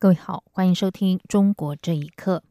[0.00, 2.44] 各位好，欢迎收听《中国这一刻》。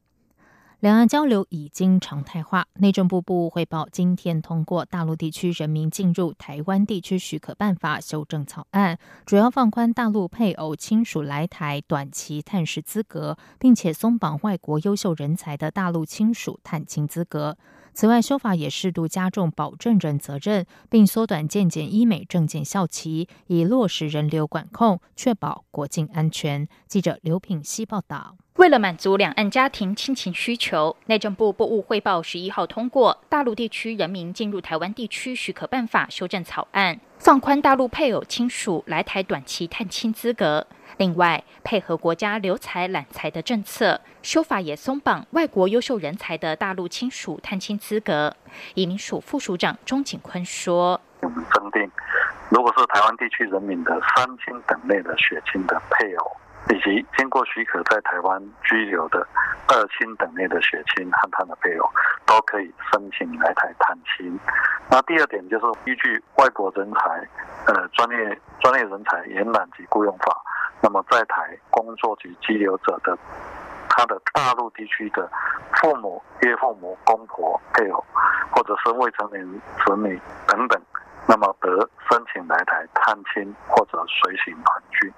[0.81, 2.65] 两岸交流已经常态化。
[2.73, 17.57] 内政部部汇报，今天通过《大陆地区人民进入台湾地区许可办法》修正草案，主要放宽大陆配偶亲属来台短期探视资格，并且松绑外国优秀人才的大陆亲属探亲资格。
[17.97, 26.67] 此外，修法也适度加重保证人责任，并缩短健检医美证件效期，以落实人流管控，确保国境安全。
[26.85, 28.35] 记者刘品希报道。
[28.57, 40.67] 为了满足两岸家庭亲情需求，内政部部务汇报十一号通过《大陆地区人民进入台湾地区许可办法》修正草案，放宽大陆配偶亲属来台短期探亲资格。
[40.97, 48.35] 另外，配合国家留才揽才的政策，修法也松绑外国优秀人才的大陆亲属探亲资格。
[48.73, 51.91] 移民署副署长钟景坤说：“我们增订，
[52.49, 56.31] 如果是台湾地区人民的三亲等内的血亲的配偶，
[56.69, 59.19] 以及经过许可在台湾居留的
[59.67, 61.87] 二亲等内的血亲和他的配偶，
[62.25, 64.39] 都可以申请来台探亲。
[64.89, 67.27] 那第二点就是依据外国人才，
[67.67, 70.35] 呃，专业专业人才延揽及雇佣法。”
[70.81, 73.17] 那么，在台工作及居留者的，
[73.89, 75.29] 他的大陆地区的
[75.81, 78.03] 父母、岳父母、公婆、配偶，
[78.51, 79.43] 或者是未成年
[79.85, 80.81] 子女等等，
[81.27, 85.11] 那么得申请来台探亲或者随行团聚。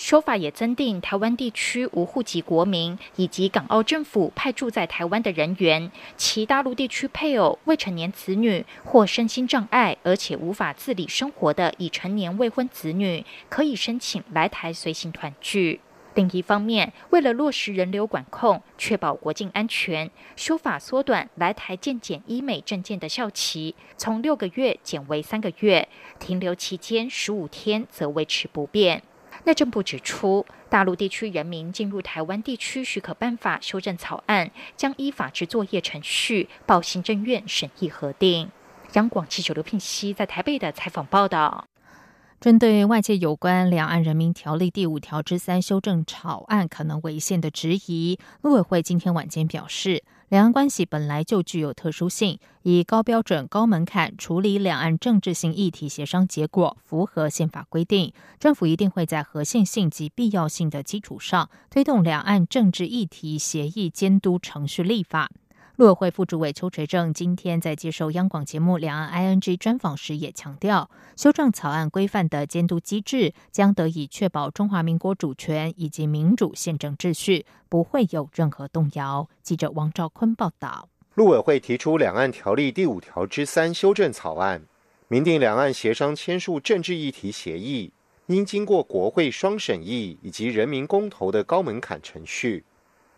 [0.00, 15.80] 修法也增订台湾地区无户籍国民以及港澳政府派驻在台湾的人员，其大陆地区配偶、未成年子女或身心障碍而且无法自理生活的已成年未婚子女，可以申请来台随行团聚。
[16.14, 25.86] 另一方面，为了落实人流管控，确保国境安全，修法缩短来台健检医美证件的效期，从六个月减为三个月，
[26.18, 29.02] 停留期间十五天则维持不变。
[29.44, 38.50] 内政部指出，大陆地区人民进入台湾地区许可办法修正草案将依法制作业程序报行政院审议核定。
[38.92, 41.66] 央广记者刘聘熙在台北的采访报道。
[42.40, 50.02] 针对外界有关《两岸人民条例》第五条之三修正草案可能违宪的质疑，陆委会今天晚间表示。
[50.30, 58.12] 两岸关系本来就具有特殊性，以高标准、高门槛处理两岸政治性议题协商结果，符合宪法规定。
[58.38, 65.28] 政府一定会在合宪性及必要性的基础上，推动两岸政治议题协议监督程序立法。
[65.80, 79.26] 陆委会副主委邱垂正今天在接受央广节目《两岸 ING》专访时也强调，修正草案规范的监督机制将得以确保中华民国主权以及民主宪政秩序不会有任何动摇。
[79.42, 80.86] 记者王兆坤报道。
[81.14, 84.60] 陆委会提出《两岸条例》第五条之三修正草案，
[85.08, 87.90] 明定两岸协商签署政治议题协议，
[88.26, 92.64] 应经过国会双审议以及人民公投的高门槛程序。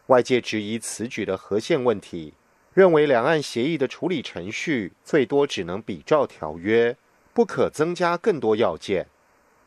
[0.06, 2.32] 外界质疑此举的核宪问题。
[2.74, 6.96] 认为两岸协议的处理程序最多只能比照条约，
[7.34, 9.06] 不可增加更多要件。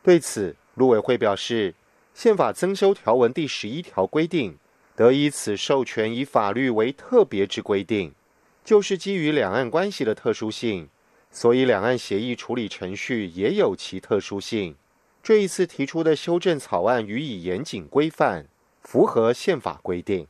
[0.02, 1.74] 对此，陆委会表示，
[2.14, 4.58] 宪法增修条文第十一条规定，
[4.96, 8.12] 得以此授权以法律为特别之规定，
[8.64, 10.88] 就是基于两岸关系的特殊性，
[11.30, 14.74] 所以两岸协议处理程序也有其特殊性。
[15.22, 18.46] 这一次提出的修正草案予以严谨规范，
[18.80, 20.26] 符合宪法规定。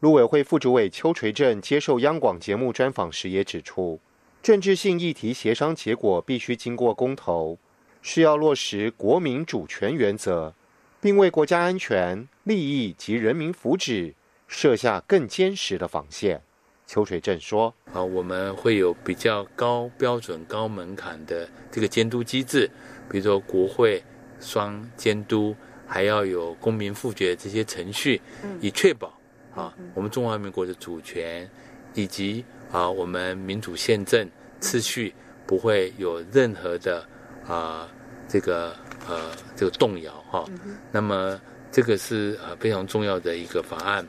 [0.00, 3.98] 陆委会副主委邱垂正接受央广节目专访时也指出，
[4.40, 7.58] 政治性议题协商结果必须经过公投，
[8.00, 10.54] 是要落实国民主权原则，
[11.00, 14.14] 并为国家安全、利益及人民福祉
[14.46, 16.40] 设下更坚实的防线。
[16.86, 22.70] 邱垂正说：“啊，我们会有比较高标准、高门槛的这个监督机制，
[23.10, 24.00] 比如说国会
[24.38, 25.56] 双监督，
[25.88, 28.22] 还要有公民复决这些程序，
[28.60, 29.12] 以确保。”
[29.58, 31.50] 啊，我们中华民国的主权，
[31.94, 35.12] 以及啊，我们民主宪政秩序
[35.48, 37.04] 不会有任何的
[37.44, 37.88] 啊，
[38.28, 38.72] 这个
[39.08, 40.44] 呃，这个动摇哈。
[40.92, 41.40] 那么，
[41.72, 44.06] 这个是呃非常重要的一个法案。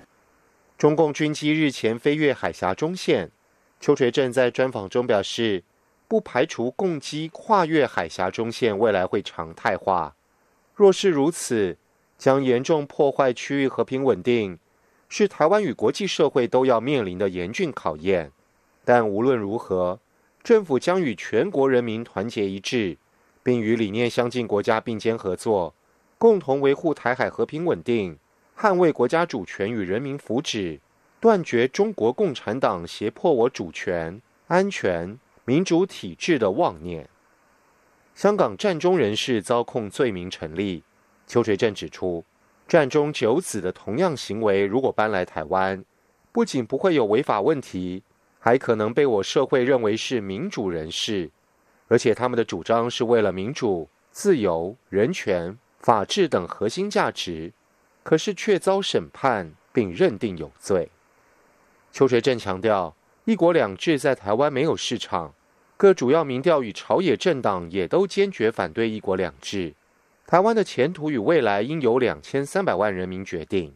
[0.78, 3.32] 中共军机日前飞越海峡中线，
[3.80, 5.64] 邱垂正在专访中表示，
[6.08, 10.16] 不排除共机跨越海峡中线未来会常态化。
[10.76, 11.76] 若是如此，
[12.20, 14.60] 将严重破坏区域和平稳定。
[15.10, 18.32] 是台湾与国际社会都要面临的严峻考验。
[18.86, 20.00] 但无论如何，
[20.42, 22.98] 政府将与全国人民团结一致，
[23.44, 25.74] 并与理念相近国家并肩合作，
[26.18, 28.18] 共同维护台海和平稳定，
[28.58, 30.80] 捍卫国家主权与人民福祉，
[31.20, 37.10] 断绝中国共产党胁迫我主权、安全、民主体制的妄念。
[38.16, 40.84] 香港战中人士遭控罪名成立，
[41.28, 42.24] 邱垂正指出，
[42.70, 45.84] 战中九子的同样行为如果搬来台湾，
[46.32, 48.04] 不仅不会有违法问题，
[48.38, 51.32] 还可能被我社会认为是民主人士，
[51.88, 57.52] 而且他们的主张是为了民主、自由、人权、法治等核心价值，
[58.04, 60.90] 可是却遭审判并认定有罪。
[61.92, 62.96] 邱垂正强调，
[63.26, 65.34] 一国两制在台湾没有市场。
[65.76, 69.74] 各主要民调与朝野政党也都坚决反对“一国两制”，
[70.30, 73.74] 台湾的前途与未来应由两千三百万人民决定。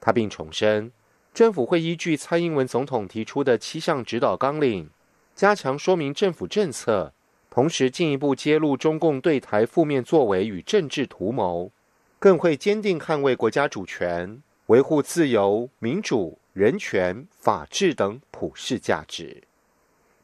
[0.00, 0.92] 他并重申，
[1.34, 4.88] 政府会依据蔡英文总统提出的七项指导纲领，
[5.34, 7.12] 加强说明政府政策，
[7.50, 11.72] 同时进一步揭露中共对台负面作为与政治图谋，
[12.20, 19.42] 更会坚定捍卫国家主权，维护自由、民主、人权、法治等普世价值。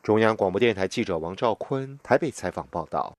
[0.01, 3.13] 中央广播电台记者王兆坤台北采访报道：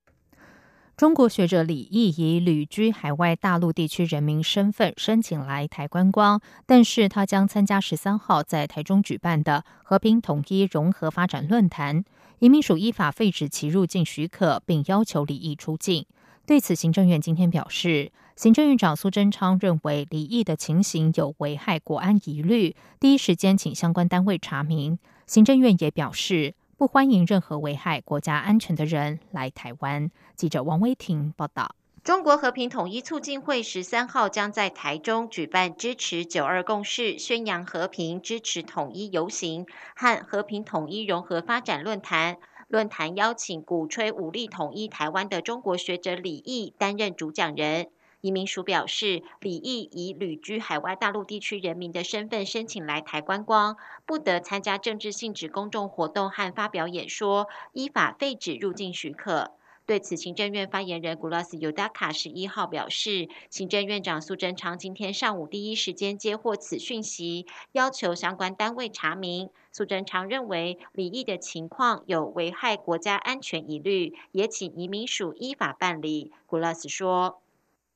[0.97, 12.03] 中国学者李毅以旅居海外大陆地区人民身份申请来台观光，但是他将参加十三号在台中举办的和平统一融合发展论坛。
[12.39, 16.07] 移民署依法废止其入境许可，并要求李毅出境。
[16.47, 24.97] 对此，行政院今天表示，行政院长苏贞昌认为李毅的情形有危害国安疑虑，第一时间请相关单位查明。
[25.27, 26.55] 行政院也表示。
[26.77, 30.11] 不欢迎任何危害国家安全的人来台湾。
[30.35, 39.65] 记者王威婷报道：中国和平统一促进会十三号将在台中举办支持九二共识、宣扬和平、支持统一游行
[39.95, 42.37] 和和平统一融合发展论坛。
[42.67, 47.87] 论坛邀请鼓吹武力统一台湾的中国学者李毅担任主讲人。
[48.21, 59.51] 移民署表示，李毅以旅居海外大陆地区人民的身份申请来台观光，不得参加政治性质公众活动和发表演说，依法废止入境许可。
[59.85, 69.49] 对此，行政院发言人古拉斯尤达卡十一号表示，行政院长苏贞昌今天上午第一时间接获此讯息，要求相关单位查明。
[69.71, 76.33] 苏贞昌认为李毅的情况有危害国家安全疑虑，也请移民署依法办理。
[76.45, 77.39] 古拉斯说。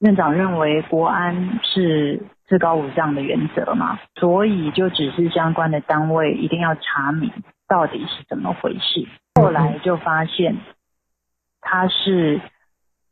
[0.01, 7.31] 院长认为国安是至高无上的原则嘛，所以就指示相关的单位一定要查明
[7.67, 9.07] 到底是怎么回事。
[9.35, 10.57] 后来就发现
[11.61, 12.41] 他是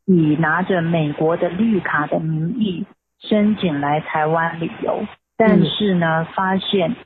[0.04, 2.84] 以拿着美国的绿卡的名义
[3.20, 5.06] 申请来台湾旅游，
[5.36, 6.96] 但是呢，发现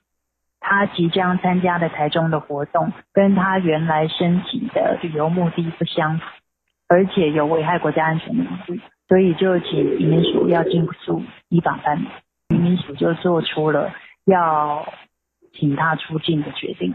[0.60, 6.24] 他即将参加的台中的活动跟他原来申请的旅游目的不相符，
[6.88, 8.80] 而且有危害国家安全的疑虑。
[9.14, 12.08] 所以就请移民署要进驻依法办理，
[12.48, 13.88] 移民署就做出了
[14.24, 14.92] 要
[15.56, 16.92] 请他出境的决定。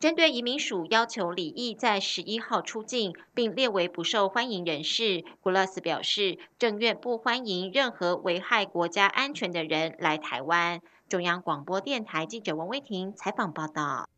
[0.00, 10.80] 针对移民署要求李毅在十一号出境，并列为不受欢迎人士，古勒斯表示，政院不欢迎任何危害国家安全的人来台湾。
[11.10, 14.08] 中央广播电台记者王威婷采访报道。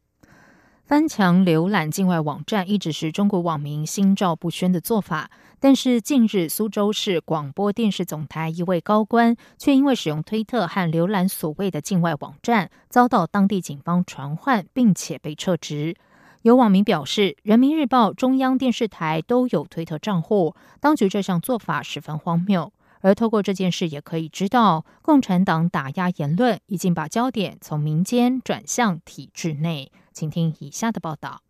[0.85, 5.29] 翻墙浏览境外网站一直是中国网民心照不宣的做法，
[5.59, 15.97] 但是近日苏州市广播电视总台一位高官却因为使用推特和浏览所谓的境外网站，遭到当地警方传唤，并且被撤职。
[16.43, 22.73] 有网民表示，人民日报、中央电视台都有推特账户，当局这项做法十分荒谬。
[23.01, 29.91] 而透过这件事，也可以知道，共产党打压言论已经把焦点从民间转向体制内。
[30.13, 31.41] 请听以下的报道：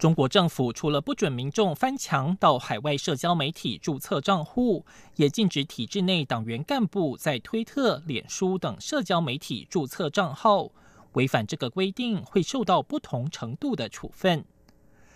[0.00, 4.82] 中国政府除了不准民众翻墙到海外社交媒体注册账户，
[5.16, 10.70] 也禁止体制内党员干部在推特、脸书等社交媒体注册账号。
[11.12, 14.42] 违反这个规定，会受到不同程度的处分。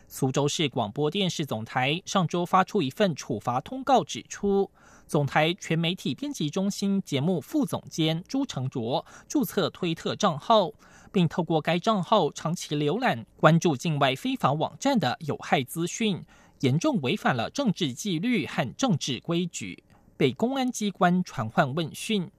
[0.07, 4.71] 苏州市广播电视总台上周发出一份处罚通告，指出。
[5.07, 10.71] 总台全媒体编辑中心节目副总监朱成卓注册推特账号，
[11.13, 16.25] 并透过该账号长期浏览、关注境外非法网站的有害资讯，
[16.61, 19.85] 严重违反了政治纪律和政治规矩，
[20.17, 22.31] 被公安机关传唤问讯。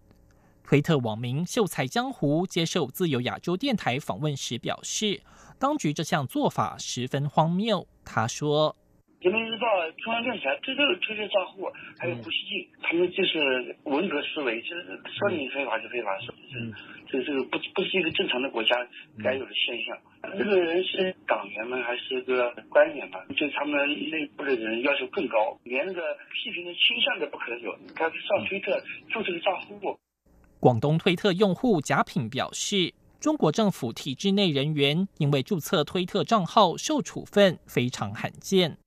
[0.64, 5.22] 推特网民秀才江湖接受自由亚洲电台访问时表示，
[5.60, 7.88] 当局这项做法十分荒谬。
[8.04, 8.76] 他说。
[9.22, 9.66] 人民日报、
[10.04, 11.66] 中央电视台这都有推特账户，
[11.98, 16.32] 还有胡锡进，他们就是文革思维，就是说你非法就非法，是
[17.10, 18.76] 这这个不不是一个正常的国家
[19.24, 19.98] 该有的现象。
[20.38, 21.82] 这个人是党员吗？
[21.82, 23.20] 还是个官员吗？
[23.36, 27.76] 对他们内部的人要求更高，连那个批评的倾向都不可能有。
[27.96, 29.98] 他上推特注这个账户。
[30.60, 32.94] 广东推特用户贾品表示，
[33.26, 38.78] 中国政府体制内人员因为注册推特账号受处分，非常罕见。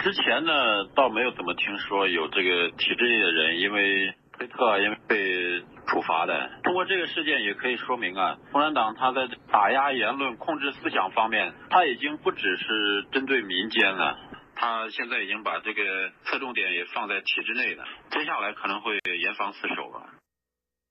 [0.00, 6.50] 之前呢，倒没有怎么听说有这个体制内的人因为推特因为被处罚的。
[6.64, 14.18] 通过这个事件也可以说明啊，共产党他在打压言论、控制思想方面，他已经不只是针对民间了，
[14.54, 15.82] 他现在已经把这个
[16.24, 17.84] 侧重点也放在体制内了。
[18.08, 20.15] 接下来可能会严防死守吧。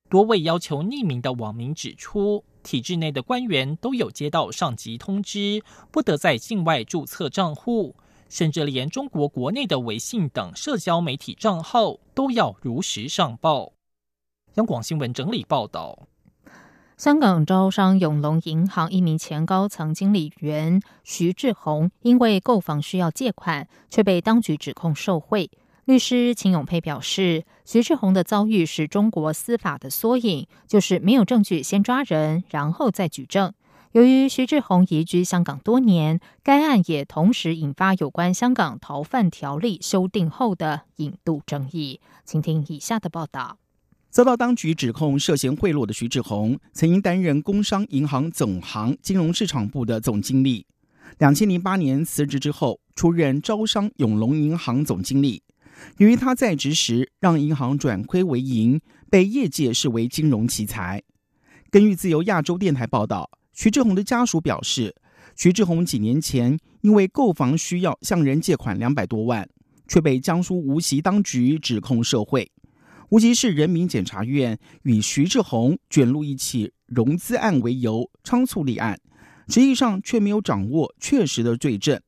[0.10, 7.96] 多位要求匿名的网民指出，体制内的官员都有接到上级通知，不得在境外注册账户。
[8.28, 13.74] 甚至连中国国内的微信等社交媒体账号都要如实上报。
[14.56, 16.08] 央广新闻整理报道：
[16.98, 25.52] 香港招商永隆银行一名前高层经理员徐志宏，因为购房需要借款，却被当局指控受贿。
[25.86, 33.54] 律师秦永佩表示，徐志宏的遭遇是中国司法的缩影，就是没有证据先抓人，然后再举证。
[33.92, 42.00] 由于徐志宏移居香港多年，该案也同时引发有关香港逃犯条例修订后的引渡争议。
[42.26, 43.60] 请听以下的报道：
[44.10, 50.66] 遭到当局指控涉嫌贿赂的徐志宏，曾经担任工商银行总行金融市场部的总经理。
[51.20, 55.44] 两千零八年辞职之后，出任招商永隆银行总经理。
[55.98, 58.80] 由于他在职时让银行转亏为盈，
[59.10, 61.02] 被业界视为金融奇才。
[61.70, 63.30] 根据自由亚洲电台报道。
[63.58, 64.94] 徐志宏的家属表示，
[65.38, 69.48] 徐志宏几年前因为购房需要向人借款两百多万，
[69.88, 72.52] 却被江苏无锡当局指控受贿。
[73.12, 79.00] 无锡市人民检察院以徐志宏卷入一起融资案为由，仓促立案，
[79.48, 82.02] 实际上却没有掌握确实的罪证。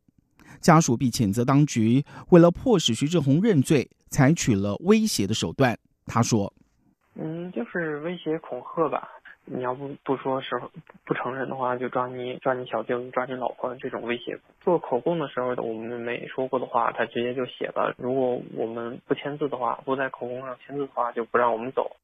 [0.59, 5.77] 家属并谴责当局为了迫使徐志宏认罪，采取了威胁的手段。
[6.05, 6.53] 他说
[7.15, 9.09] ：“嗯，就是威胁恐吓吧。”
[9.49, 10.69] 你要不不说时候
[11.05, 14.37] 不承认的话，就抓你抓你小舅子抓你老婆这种威胁。
[14.59, 17.95] 做口供的时候，我们没说过的话，他直接就写了。
[17.97, 21.95] 如果我们不签字的话，不在口供上签字的话，就不让我们走。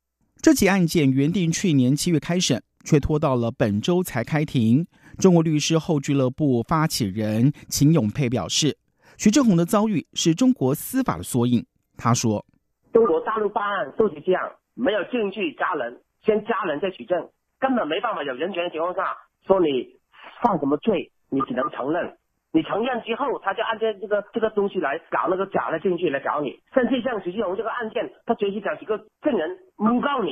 [0.42, 4.86] 这起案件原定去年七月开审，却拖到了本周才开庭。
[5.20, 8.78] 中国律师后俱乐部发起人秦永佩表示，
[9.18, 11.66] 徐志宏的遭遇是中国司法的缩影。
[11.98, 12.46] 他说
[12.92, 20.00] ：“中国大陆办案都是这样，没有证据抓人。”先加人再取证，根本没办法有人权的情况下说你
[20.42, 22.16] 犯什么罪，你只能承认。
[22.54, 26.62] 你承认之后，他就按照这个这个东西来搞那个假的证据来找你。
[26.74, 30.32] 甚至像徐志宏这个案件，他直接找几个证人诬告你。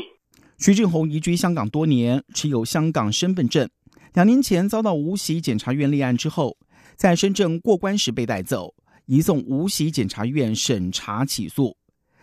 [0.62, 3.68] 徐志宏移居香港多年，持有香港身份证。
[4.14, 6.56] 两年前遭到无锡检察院立案之后，
[6.96, 8.76] 在深圳过关时被带走，
[9.08, 11.76] 移送无锡检察院审查起诉。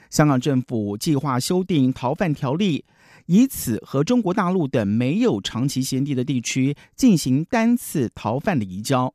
[0.09, 2.85] 香港政府计划修订逃犯条例。
[3.27, 9.13] 以此和中国大陆等没有长期嫌地的地区进行单次逃犯的移交。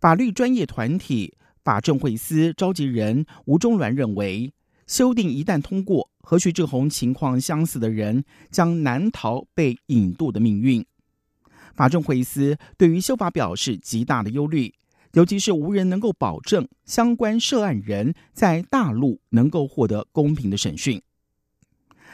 [0.00, 4.52] 法律专业团体法政会司召集人吴忠鸾认为，
[4.86, 10.84] 修订一旦通过，和徐志宏情况相似的人将难逃被引渡的命运。
[11.74, 14.74] 法政会议司对于修法表示极大的忧虑，
[15.12, 21.00] 尤其是无人能够保证相关涉案人在大陆能够获得公平的审讯。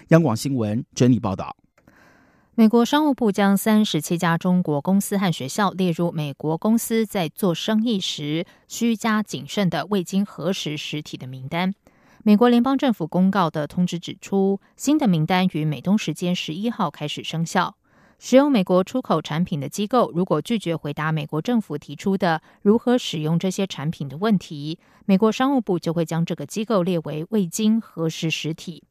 [0.09, 1.57] 央广新闻整理报道：
[2.55, 11.75] 美国商务部将三十七家中国公司和学校列入美国公司在做生意时需加谨慎的未经核实实体的名单。
[12.25, 17.77] 美国联邦政府公告的通知指出，新的名单于美东时间十一号开始生效。
[18.19, 28.83] 使用美国出口产品的机构如果拒绝回答美国政府提出的如何使用这些产品的问题，美国商务部就会将这个机构列为未经核实实体。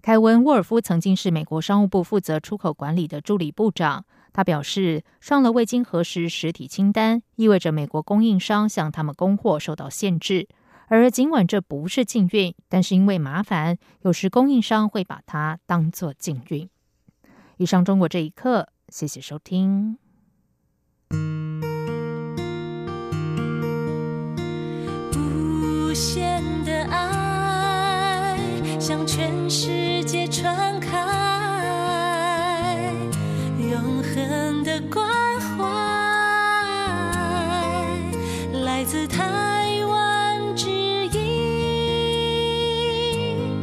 [0.00, 4.04] 凯文·沃尔夫曾经是美国商务部负责出口管理的助理部长。
[4.32, 10.48] 他表示，上了未经核实实体清单，意味着美国供应商向他们供货受到限制。
[10.94, 16.68] 而尽管这不是禁运，但是因为麻烦，有时供应商会把它当做禁运。
[17.56, 19.96] 以上中国这一刻，谢谢收听。
[25.16, 28.38] 无限的爱
[28.78, 29.81] 向全世